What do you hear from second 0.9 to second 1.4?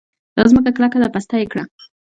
ده؛ پسته